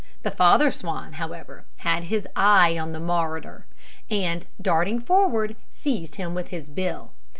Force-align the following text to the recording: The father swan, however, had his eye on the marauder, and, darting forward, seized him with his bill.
The 0.23 0.31
father 0.31 0.71
swan, 0.71 1.13
however, 1.13 1.65
had 1.75 2.05
his 2.05 2.27
eye 2.35 2.75
on 2.75 2.91
the 2.91 2.99
marauder, 2.99 3.67
and, 4.09 4.47
darting 4.59 4.99
forward, 4.99 5.55
seized 5.69 6.15
him 6.15 6.33
with 6.33 6.47
his 6.47 6.71
bill. 6.71 7.11